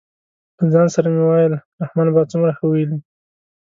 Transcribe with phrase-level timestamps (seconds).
[0.57, 2.97] له ځان سره مې ویل رحمان بابا څومره ښه ویلي.